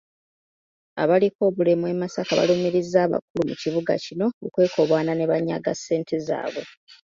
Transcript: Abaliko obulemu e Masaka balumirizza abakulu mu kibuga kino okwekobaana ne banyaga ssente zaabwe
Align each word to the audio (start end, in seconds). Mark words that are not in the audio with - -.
Abaliko 1.03 1.41
obulemu 1.49 1.85
e 1.93 1.95
Masaka 2.01 2.31
balumirizza 2.39 2.97
abakulu 3.05 3.41
mu 3.49 3.55
kibuga 3.61 3.93
kino 4.05 4.25
okwekobaana 4.45 5.13
ne 5.15 5.25
banyaga 5.31 5.71
ssente 5.77 6.15
zaabwe 6.27 6.63